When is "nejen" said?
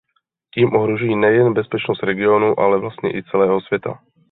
1.15-1.53